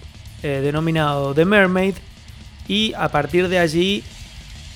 eh, 0.45 0.61
denominado 0.63 1.35
The 1.35 1.45
Mermaid 1.45 1.97
y 2.69 2.93
a 2.93 3.09
partir 3.09 3.49
de 3.49 3.59
allí 3.59 4.05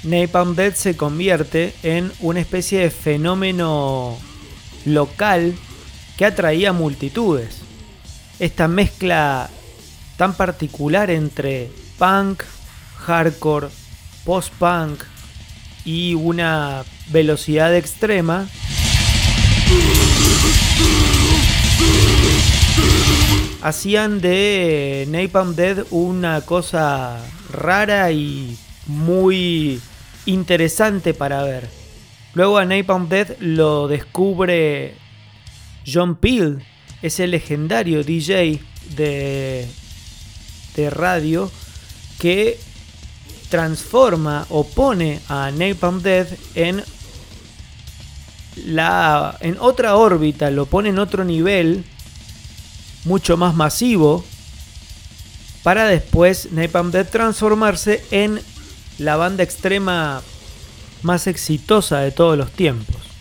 Napalm 0.03 0.57
Death 0.57 0.75
se 0.75 0.97
convierte 0.97 1.73
en 1.85 2.11
una 2.19 2.41
especie 2.41 2.81
de 2.81 2.91
fenómeno 2.91 4.19
local 4.85 5.55
que 6.23 6.27
atraía 6.27 6.73
multitudes. 6.73 7.63
Esta 8.39 8.69
mezcla 8.69 9.51
tan 10.17 10.35
particular 10.35 11.11
entre 11.11 11.69
punk, 11.99 12.45
hardcore, 12.99 13.67
post-punk 14.25 15.03
y 15.85 16.15
una 16.15 16.85
velocidad 17.09 17.75
extrema 17.75 18.47
hacían 23.61 24.21
de 24.21 25.09
Napalm 25.09 25.57
Dead 25.57 25.85
una 25.91 26.43
cosa 26.43 27.19
rara 27.51 28.13
y 28.13 28.57
muy 28.87 29.81
interesante 30.27 31.15
para 31.15 31.43
ver. 31.43 31.69
Luego 32.35 32.59
a 32.59 32.65
Napalm 32.65 33.09
Dead 33.09 33.37
lo 33.41 33.89
descubre 33.89 35.02
John 35.87 36.17
Peel, 36.17 36.63
ese 37.03 37.27
legendario 37.27 38.05
DJ 38.05 38.61
de, 38.97 39.69
de 40.77 40.91
radio 40.91 41.51
que 42.19 42.59
transforma 43.49 44.47
o 44.49 44.65
pone 44.65 45.21
a 45.29 45.51
Napalm 45.51 46.01
Death 46.01 46.33
en 46.55 46.83
la 48.65 49.37
en 49.41 49.57
otra 49.61 49.97
órbita, 49.97 50.51
lo 50.51 50.67
pone 50.67 50.91
en 50.91 50.99
otro 50.99 51.25
nivel 51.25 51.85
mucho 53.05 53.37
más 53.37 53.55
masivo 53.55 54.25
para 55.63 55.87
después 55.87 56.53
Napalm 56.53 56.91
Death 56.91 57.11
transformarse 57.11 58.05
en 58.11 58.41
la 58.99 59.17
banda 59.17 59.43
extrema 59.43 60.23
más 61.03 61.27
exitosa 61.27 62.01
de 62.01 62.13
todos 62.13 62.39
los 62.39 62.51
tiempos. 62.53 63.12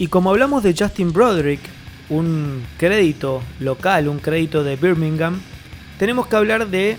Y 0.00 0.06
como 0.06 0.30
hablamos 0.30 0.62
de 0.62 0.74
Justin 0.76 1.12
Broderick, 1.12 1.60
un 2.08 2.64
crédito 2.78 3.42
local, 3.58 4.08
un 4.08 4.18
crédito 4.18 4.64
de 4.64 4.76
Birmingham, 4.76 5.38
tenemos 5.98 6.26
que 6.26 6.36
hablar 6.36 6.68
de 6.68 6.96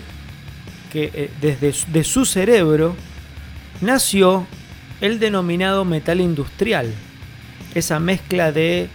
que 0.92 1.10
eh, 1.12 1.30
desde 1.40 1.74
de 1.88 2.04
su 2.04 2.24
cerebro 2.24 2.94
nació 3.80 4.46
el 5.00 5.18
denominado 5.18 5.84
metal 5.84 6.20
industrial. 6.20 6.94
Esa 7.74 7.98
mezcla 7.98 8.52
de 8.52 8.88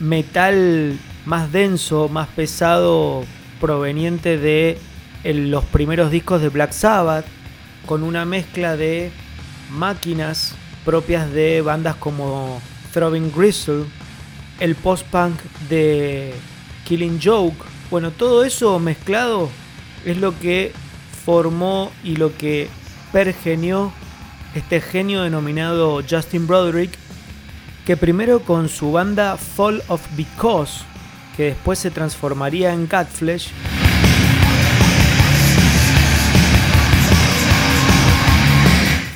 metal 0.00 0.98
más 1.24 1.50
denso, 1.50 2.10
más 2.10 2.28
pesado, 2.28 3.24
proveniente 3.58 4.36
de 4.36 4.78
los 5.24 5.64
primeros 5.64 6.10
discos 6.10 6.42
de 6.42 6.50
Black 6.50 6.72
Sabbath, 6.72 7.24
con 7.86 8.02
una 8.02 8.26
mezcla 8.26 8.76
de 8.76 9.10
máquinas 9.70 10.54
propias 10.84 11.32
de 11.32 11.62
bandas 11.62 11.96
como 11.96 12.60
Throbbing 12.94 13.32
Gristle, 13.34 13.84
el 14.60 14.76
post-punk 14.76 15.40
de 15.68 16.32
Killing 16.84 17.20
Joke. 17.20 17.56
Bueno, 17.90 18.12
todo 18.12 18.44
eso 18.44 18.78
mezclado 18.78 19.50
es 20.04 20.16
lo 20.16 20.38
que 20.38 20.72
formó 21.24 21.90
y 22.04 22.14
lo 22.16 22.36
que 22.36 22.68
pergenió 23.12 23.92
este 24.54 24.80
genio 24.80 25.22
denominado 25.22 26.02
Justin 26.08 26.46
Broderick, 26.46 26.92
que 27.84 27.96
primero 27.96 28.40
con 28.40 28.68
su 28.68 28.92
banda 28.92 29.36
Fall 29.36 29.82
of 29.88 30.00
Because, 30.16 30.84
que 31.36 31.46
después 31.46 31.80
se 31.80 31.90
transformaría 31.90 32.72
en 32.72 32.86
Catflesh, 32.86 33.48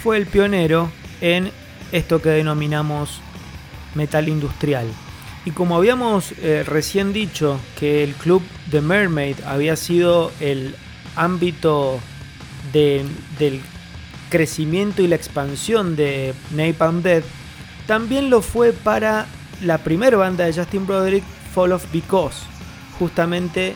fue 0.03 0.17
el 0.17 0.27
pionero 0.27 0.91
en 1.21 1.53
esto 1.93 2.21
que 2.21 2.31
denominamos 2.31 3.21
metal 3.95 4.29
industrial. 4.29 4.87
Y 5.45 5.53
como 5.53 5.77
habíamos 5.77 6.33
eh, 6.39 6.65
recién 6.67 7.13
dicho 7.13 7.59
que 7.79 8.05
el 8.05 8.15
club 8.15 8.43
de 8.71 8.81
Mermaid 8.81 9.37
había 9.47 9.77
sido 9.77 10.31
el 10.41 10.75
ámbito 11.17 12.01
del 12.73 13.61
crecimiento 14.29 15.03
y 15.03 15.09
la 15.09 15.17
expansión 15.17 15.97
de 15.97 16.35
Napalm 16.51 17.03
Dead, 17.03 17.23
también 17.87 18.29
lo 18.29 18.43
fue 18.43 18.73
para 18.73 19.27
la 19.63 19.79
primera 19.79 20.17
banda 20.17 20.45
de 20.45 20.53
Justin 20.53 20.87
Broderick, 20.87 21.25
Fall 21.55 21.73
of 21.73 21.91
Because, 21.93 22.37
justamente 22.99 23.75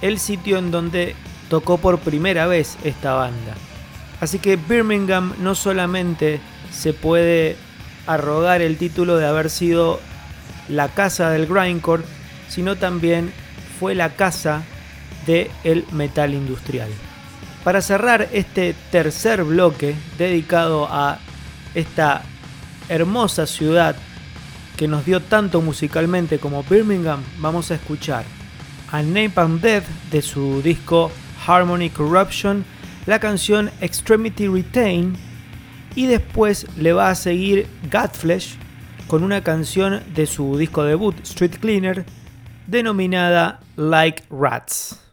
el 0.00 0.18
sitio 0.18 0.58
en 0.58 0.70
donde 0.70 1.14
tocó 1.48 1.78
por 1.78 1.98
primera 1.98 2.46
vez 2.46 2.78
esta 2.82 3.14
banda. 3.14 3.54
Así 4.20 4.38
que 4.38 4.56
Birmingham 4.56 5.34
no 5.38 5.54
solamente 5.54 6.40
se 6.72 6.94
puede 6.94 7.56
arrogar 8.06 8.62
el 8.62 8.76
título 8.76 9.16
de 9.16 9.26
haber 9.26 9.50
sido 9.50 10.00
la 10.68 10.88
casa 10.88 11.30
del 11.30 11.46
grindcore, 11.46 12.04
sino 12.48 12.76
también 12.76 13.32
fue 13.78 13.94
la 13.94 14.10
casa 14.10 14.62
del 15.26 15.84
metal 15.92 16.34
industrial. 16.34 16.90
Para 17.62 17.80
cerrar 17.80 18.28
este 18.32 18.74
tercer 18.90 19.42
bloque 19.44 19.94
dedicado 20.18 20.86
a 20.90 21.18
esta 21.74 22.22
hermosa 22.88 23.46
ciudad 23.46 23.96
que 24.76 24.88
nos 24.88 25.06
dio 25.06 25.20
tanto 25.20 25.62
musicalmente 25.62 26.38
como 26.38 26.62
Birmingham, 26.64 27.22
vamos 27.38 27.70
a 27.70 27.76
escuchar 27.76 28.24
a 28.90 29.02
Napalm 29.02 29.60
Death 29.60 29.84
de 30.10 30.20
su 30.20 30.60
disco 30.62 31.10
Harmony 31.46 31.90
Corruption, 31.90 32.64
la 33.06 33.18
canción 33.18 33.70
Extremity 33.80 34.46
Retain 34.46 35.16
y 35.94 36.06
después 36.06 36.66
le 36.76 36.92
va 36.92 37.10
a 37.10 37.14
seguir 37.14 37.66
Godflesh 37.90 38.56
con 39.06 39.22
una 39.22 39.42
canción 39.42 40.02
de 40.14 40.26
su 40.26 40.56
disco 40.56 40.82
debut 40.84 41.14
Street 41.22 41.58
Cleaner 41.60 42.04
denominada 42.66 43.60
Like 43.76 44.24
Rats. 44.30 45.03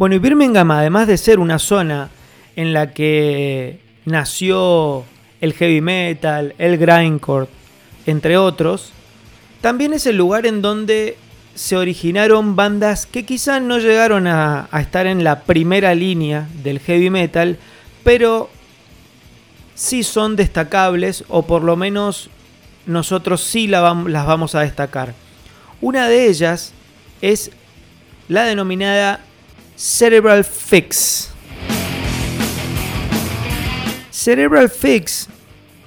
Bueno, 0.00 0.14
y 0.14 0.18
Birmingham, 0.18 0.70
además 0.70 1.08
de 1.08 1.18
ser 1.18 1.38
una 1.38 1.58
zona 1.58 2.08
en 2.56 2.72
la 2.72 2.94
que 2.94 3.80
nació 4.06 5.04
el 5.42 5.52
heavy 5.52 5.82
metal, 5.82 6.54
el 6.56 6.78
grindcore, 6.78 7.48
entre 8.06 8.38
otros, 8.38 8.92
también 9.60 9.92
es 9.92 10.06
el 10.06 10.16
lugar 10.16 10.46
en 10.46 10.62
donde 10.62 11.18
se 11.54 11.76
originaron 11.76 12.56
bandas 12.56 13.04
que 13.04 13.26
quizás 13.26 13.60
no 13.60 13.76
llegaron 13.76 14.26
a, 14.26 14.70
estar 14.80 15.06
en 15.06 15.22
la 15.22 15.40
primera 15.42 15.94
línea 15.94 16.48
del 16.62 16.80
heavy 16.80 17.10
metal, 17.10 17.58
pero 18.02 18.48
sí 19.74 20.02
son 20.02 20.34
destacables 20.34 21.24
o 21.28 21.42
por 21.42 21.62
lo 21.62 21.76
menos 21.76 22.30
nosotros 22.86 23.42
sí 23.42 23.66
las 23.66 23.82
vamos 24.26 24.54
a 24.54 24.60
destacar. 24.60 25.12
Una 25.82 26.08
de 26.08 26.26
ellas 26.26 26.72
es 27.20 27.50
la 28.28 28.44
denominada 28.44 29.26
Cerebral 29.80 30.44
Fix. 30.44 31.30
Cerebral 34.10 34.68
Fix 34.68 35.26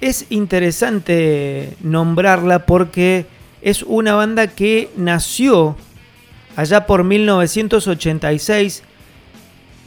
es 0.00 0.26
interesante 0.30 1.76
nombrarla 1.80 2.66
porque 2.66 3.24
es 3.62 3.84
una 3.84 4.14
banda 4.14 4.48
que 4.48 4.90
nació 4.96 5.76
allá 6.56 6.86
por 6.86 7.04
1986 7.04 8.82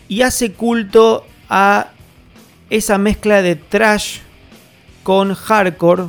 y 0.08 0.22
hace 0.22 0.54
culto 0.54 1.26
a 1.50 1.90
esa 2.70 2.98
mezcla 2.98 3.42
de 3.42 3.58
trash 3.58 4.20
con 5.04 5.34
hardcore 5.34 6.06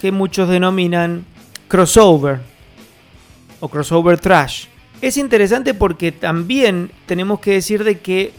que 0.00 0.12
muchos 0.12 0.48
denominan 0.48 1.26
crossover 1.66 2.38
o 3.58 3.68
crossover 3.68 4.20
trash. 4.20 4.66
Es 5.04 5.18
interesante 5.18 5.74
porque 5.74 6.12
también 6.12 6.90
tenemos 7.04 7.38
que 7.40 7.50
decir 7.50 7.84
de 7.84 7.98
que 7.98 8.32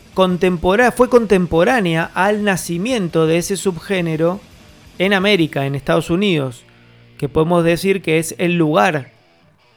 fue 0.95 1.09
contemporánea 1.09 2.09
al 2.16 2.43
nacimiento 2.43 3.28
de 3.28 3.38
ese 3.38 3.55
subgénero 3.55 4.41
en 4.97 5.13
América, 5.13 5.68
en 5.68 5.76
Estados 5.76 6.09
Unidos, 6.09 6.63
que 7.20 7.30
podemos 7.30 7.63
decir 7.63 8.01
que 8.01 8.18
es 8.18 8.34
el 8.39 8.57
lugar 8.57 9.11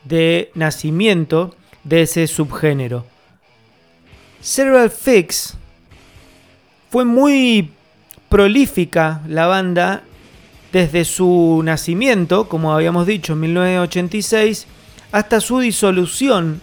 de 0.04 0.50
nacimiento 0.54 1.54
de 1.84 2.02
ese 2.02 2.26
subgénero. 2.26 3.04
Cerebral 4.40 4.88
Fix 4.88 5.58
fue 6.88 7.04
muy 7.04 7.70
prolífica 8.30 9.20
la 9.28 9.46
banda 9.46 10.04
desde 10.72 11.04
su 11.04 11.60
nacimiento, 11.62 12.48
como 12.48 12.72
habíamos 12.72 13.06
dicho, 13.06 13.34
en 13.34 13.40
1986, 13.40 14.66
hasta 15.12 15.42
su 15.42 15.58
disolución 15.58 16.62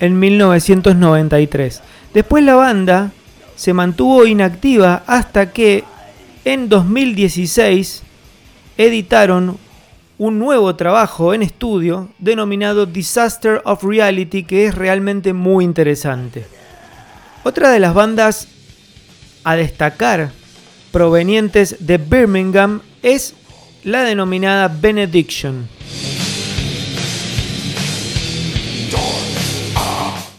en 0.00 0.18
1993. 0.18 1.82
Después 2.12 2.42
la 2.42 2.54
banda 2.56 3.12
se 3.54 3.72
mantuvo 3.72 4.26
inactiva 4.26 5.02
hasta 5.06 5.52
que 5.52 5.84
en 6.44 6.68
2016 6.68 8.02
editaron 8.78 9.58
un 10.18 10.38
nuevo 10.38 10.74
trabajo 10.76 11.32
en 11.34 11.42
estudio 11.42 12.08
denominado 12.18 12.86
Disaster 12.86 13.62
of 13.64 13.84
Reality 13.84 14.44
que 14.44 14.66
es 14.66 14.74
realmente 14.74 15.32
muy 15.32 15.64
interesante. 15.64 16.46
Otra 17.44 17.70
de 17.70 17.80
las 17.80 17.94
bandas 17.94 18.48
a 19.44 19.56
destacar 19.56 20.30
provenientes 20.92 21.76
de 21.80 21.98
Birmingham 21.98 22.80
es 23.02 23.34
la 23.84 24.02
denominada 24.02 24.68
Benediction. 24.68 25.68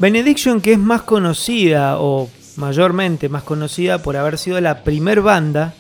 Benediction 0.02 0.60
que 0.62 0.74
es 0.74 0.80
más 0.80 1.04
conocida 1.04 2.00
o 2.00 2.28
mayormente 2.56 3.30
más 3.30 3.44
conocida 3.44 4.02
por 4.02 4.18
haber 4.18 4.40
sido 4.40 4.60
la 4.60 4.84
primer 4.84 5.22
banda 5.22 5.76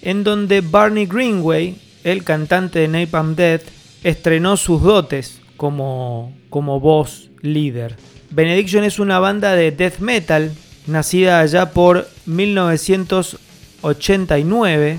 en 0.00 0.24
donde 0.24 0.62
Barney 0.62 1.06
Greenway, 1.06 1.80
el 2.02 2.24
cantante 2.24 2.80
de 2.80 2.88
Napalm 2.88 3.36
Death, 3.36 3.62
estrenó 4.02 4.56
sus 4.56 4.82
dotes 4.82 5.40
como, 5.56 6.36
como 6.50 6.80
voz 6.80 7.30
líder. 7.40 7.94
Benediction 8.30 8.82
es 8.82 8.98
una 8.98 9.20
banda 9.20 9.54
de 9.54 9.70
death 9.70 10.00
metal 10.00 10.50
nacida 10.88 11.38
allá 11.38 11.70
por 11.70 12.08
1989 12.26 14.98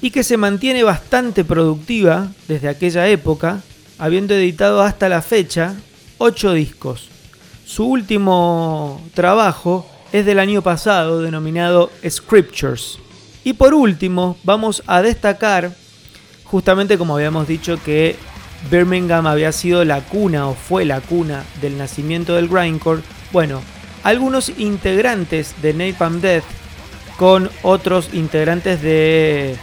y 0.00 0.12
que 0.12 0.22
se 0.22 0.36
mantiene 0.36 0.84
bastante 0.84 1.44
productiva 1.44 2.28
desde 2.46 2.68
aquella 2.68 3.08
época 3.08 3.64
habiendo 3.98 4.34
editado 4.34 4.82
hasta 4.82 5.08
la 5.08 5.22
fecha 5.22 5.74
8 6.18 6.52
discos. 6.52 7.08
Su 7.64 7.86
último 7.86 9.00
trabajo 9.14 9.86
es 10.12 10.24
del 10.24 10.38
año 10.38 10.62
pasado, 10.62 11.20
denominado 11.20 11.90
Scriptures. 12.08 12.98
Y 13.44 13.52
por 13.52 13.74
último, 13.74 14.36
vamos 14.42 14.82
a 14.86 15.02
destacar, 15.02 15.72
justamente 16.44 16.98
como 16.98 17.16
habíamos 17.16 17.46
dicho, 17.46 17.78
que 17.84 18.16
Birmingham 18.70 19.26
había 19.26 19.52
sido 19.52 19.84
la 19.84 20.00
cuna 20.00 20.48
o 20.48 20.54
fue 20.54 20.84
la 20.84 21.00
cuna 21.00 21.44
del 21.60 21.78
nacimiento 21.78 22.34
del 22.34 22.48
grindcore. 22.48 23.02
Bueno, 23.32 23.60
algunos 24.02 24.48
integrantes 24.58 25.54
de 25.62 25.74
Napalm 25.74 26.20
Death 26.20 26.44
con 27.16 27.50
otros 27.62 28.10
integrantes 28.12 28.80
de 28.80 29.56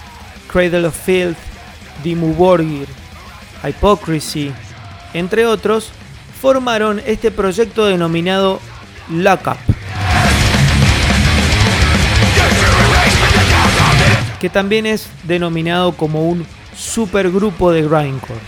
Cradle 0.47 0.87
of 0.87 1.05
Filth, 1.05 1.37
Dimmu 2.03 2.33
Borgir, 2.33 2.87
Hypocrisy, 3.67 4.51
entre 5.13 5.45
otros, 5.45 5.89
formaron 6.41 7.01
este 7.05 7.31
proyecto 7.31 7.85
denominado 7.85 8.59
Lockup. 9.09 9.57
Que 14.39 14.49
también 14.49 14.85
es 14.85 15.07
denominado 15.23 15.93
como 15.93 16.27
un 16.27 16.45
supergrupo 16.75 17.71
de 17.71 17.81
grindcore. 17.81 18.39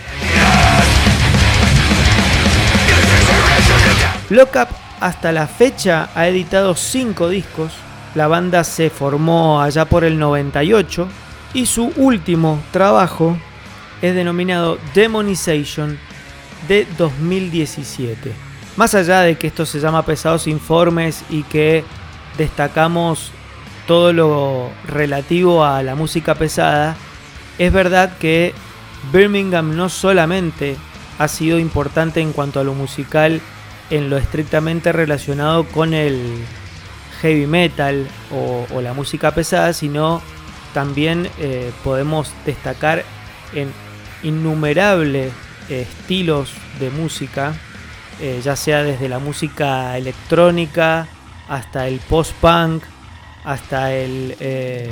Lockup 4.30 4.68
hasta 5.00 5.32
la 5.32 5.46
fecha 5.46 6.10
ha 6.14 6.28
editado 6.28 6.74
5 6.74 7.28
discos. 7.28 7.72
La 8.14 8.26
banda 8.26 8.64
se 8.64 8.90
formó 8.90 9.60
allá 9.62 9.86
por 9.86 10.04
el 10.04 10.18
98 10.18 11.08
y 11.54 11.66
su 11.66 11.92
último 11.96 12.60
trabajo 12.70 13.38
es 14.02 14.14
denominado 14.14 14.78
Demonization 14.94 15.98
de 16.66 16.86
2017. 16.96 18.32
Más 18.76 18.94
allá 18.94 19.22
de 19.22 19.36
que 19.36 19.48
esto 19.48 19.66
se 19.66 19.80
llama 19.80 20.04
pesados 20.04 20.46
informes 20.46 21.24
y 21.30 21.42
que 21.42 21.84
destacamos 22.36 23.32
todo 23.86 24.12
lo 24.12 24.70
relativo 24.86 25.64
a 25.64 25.82
la 25.82 25.94
música 25.94 26.34
pesada, 26.34 26.96
es 27.58 27.72
verdad 27.72 28.16
que 28.18 28.54
Birmingham 29.12 29.76
no 29.76 29.88
solamente 29.88 30.76
ha 31.18 31.26
sido 31.26 31.58
importante 31.58 32.20
en 32.20 32.32
cuanto 32.32 32.60
a 32.60 32.64
lo 32.64 32.74
musical 32.74 33.40
en 33.90 34.10
lo 34.10 34.16
estrictamente 34.16 34.92
relacionado 34.92 35.64
con 35.64 35.94
el 35.94 36.44
heavy 37.20 37.46
metal 37.46 38.06
o, 38.30 38.80
la 38.80 38.92
música 38.92 39.32
pesada, 39.34 39.72
sino 39.72 40.22
también 40.74 41.28
eh, 41.38 41.72
podemos 41.82 42.32
destacar 42.44 43.04
en 43.54 43.72
innumerables 44.22 45.32
estilos 45.68 46.52
de 46.80 46.90
música, 46.90 47.54
eh, 48.20 48.40
ya 48.42 48.56
sea 48.56 48.82
desde 48.82 49.08
la 49.08 49.18
música 49.18 49.96
electrónica 49.96 51.06
hasta 51.48 51.86
el 51.86 52.00
post-punk, 52.00 52.82
hasta 53.44 53.92
el, 53.92 54.36
eh, 54.40 54.90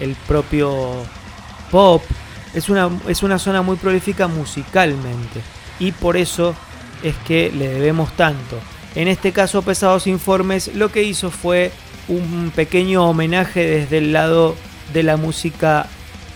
el 0.00 0.14
propio 0.26 1.04
pop. 1.70 2.02
Es 2.54 2.68
una, 2.68 2.90
es 3.08 3.22
una 3.22 3.38
zona 3.38 3.62
muy 3.62 3.76
prolífica 3.76 4.26
musicalmente 4.26 5.40
y 5.78 5.92
por 5.92 6.16
eso 6.16 6.54
es 7.02 7.14
que 7.26 7.52
le 7.54 7.68
debemos 7.68 8.12
tanto. 8.16 8.58
En 8.94 9.06
este 9.06 9.32
caso, 9.32 9.62
Pesados 9.62 10.06
Informes 10.06 10.74
lo 10.74 10.90
que 10.90 11.02
hizo 11.02 11.30
fue 11.30 11.70
un 12.08 12.50
pequeño 12.54 13.08
homenaje 13.08 13.64
desde 13.64 13.98
el 13.98 14.12
lado 14.12 14.56
de 14.92 15.02
la 15.02 15.16
música 15.16 15.86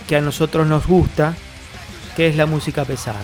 que 0.07 0.15
a 0.15 0.21
nosotros 0.21 0.67
nos 0.67 0.85
gusta, 0.85 1.35
que 2.15 2.27
es 2.27 2.35
la 2.35 2.45
música 2.45 2.85
pesada. 2.85 3.19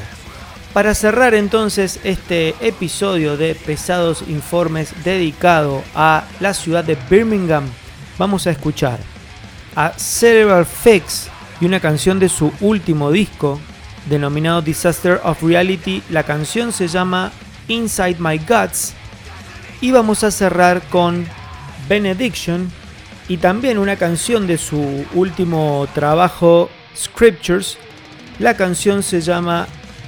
Para 0.74 0.94
cerrar 0.94 1.34
entonces 1.34 2.00
este 2.04 2.56
episodio 2.62 3.38
de 3.38 3.56
Pesados 3.56 4.24
Informes 4.28 4.94
dedicado 5.04 5.84
a 5.96 6.26
la 6.40 6.54
ciudad 6.54 6.84
de 6.84 6.98
Birmingham, 7.10 7.66
vamos 8.18 8.46
a 8.46 8.52
escuchar 8.52 9.00
a 9.76 9.94
Cerebral 9.98 10.66
Fix 10.66 11.30
y 11.60 11.66
una 11.66 11.80
canción 11.80 12.20
de 12.20 12.30
su 12.30 12.52
último 12.62 13.12
disco 13.12 13.60
denominado 14.06 14.62
Disaster 14.62 15.20
of 15.24 15.42
Reality. 15.42 16.04
La 16.10 16.24
canción 16.24 16.72
se 16.72 16.88
llama 16.88 17.32
Inside 17.68 18.18
My 18.20 18.38
Guts 18.38 18.94
y 19.82 19.92
vamos 19.92 20.24
a 20.24 20.32
cerrar 20.32 20.82
con 20.90 21.26
Benediction 21.88 22.72
y 23.28 23.38
también 23.38 23.78
una 23.78 23.96
canción 23.96 24.48
de 24.48 24.58
su 24.58 25.06
último 25.14 25.88
trabajo 25.94 26.70
Scriptures. 26.96 27.78
La 28.40 28.56
canción 28.56 29.04
se 29.04 29.20
llama 29.20 29.68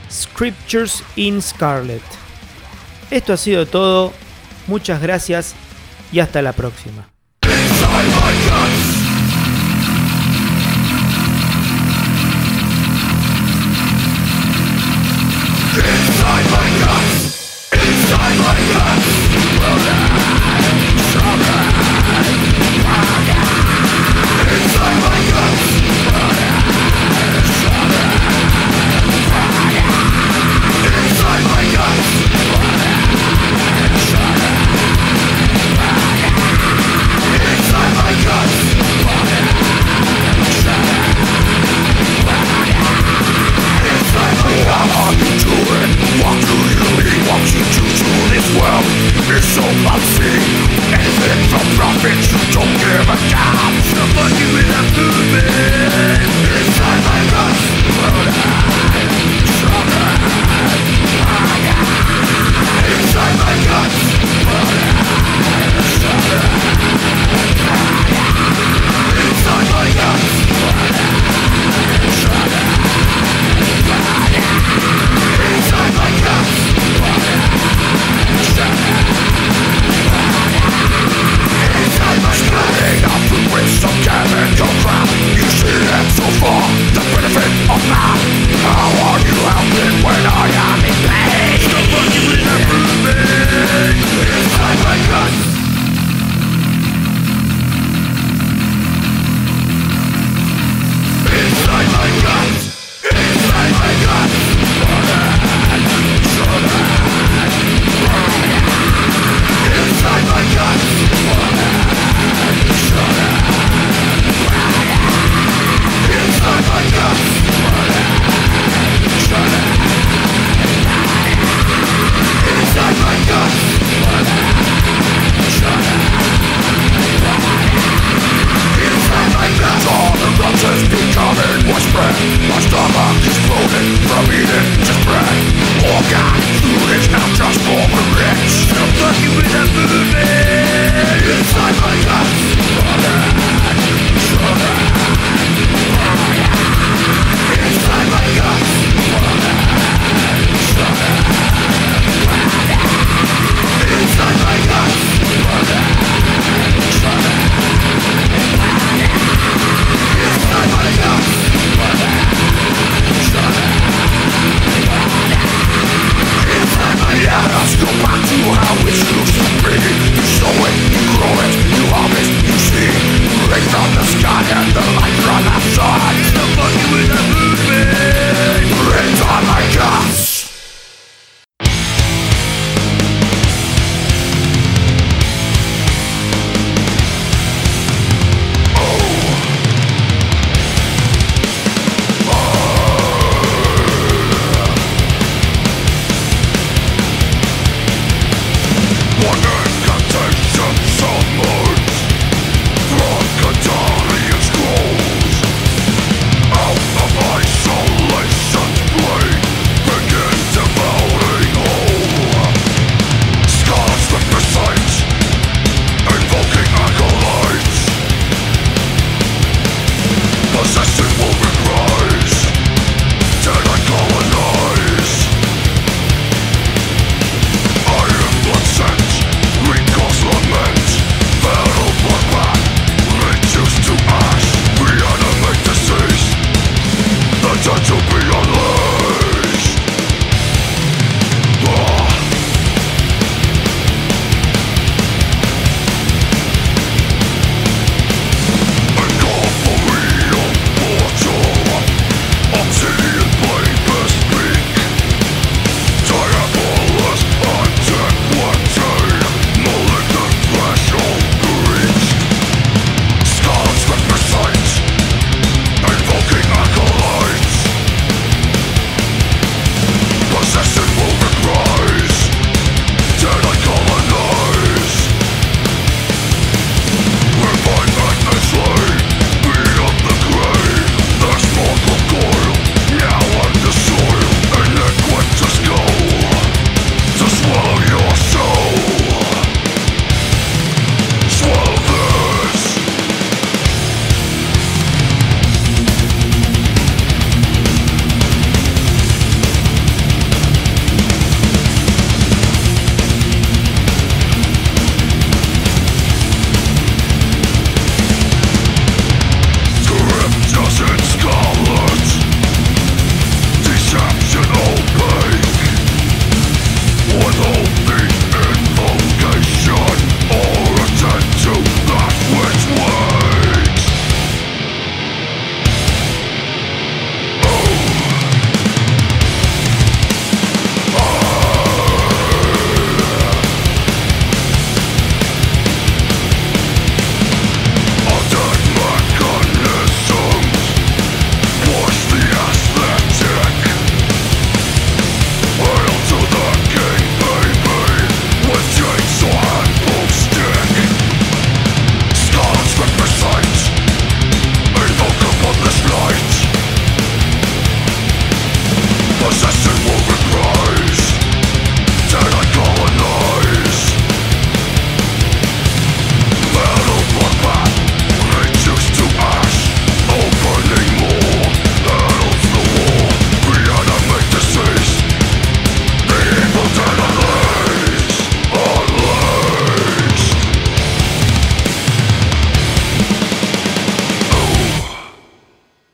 Scriptures 0.10 1.04
in 1.18 1.42
Scarlet. 1.42 2.02
Esto 3.10 3.34
ha 3.34 3.38
sido 3.38 3.66
todo, 3.66 4.14
muchas 4.68 5.02
gracias 5.02 5.54
y 6.14 6.20
hasta 6.20 6.42
la 6.42 6.54
próxima. 6.54 7.12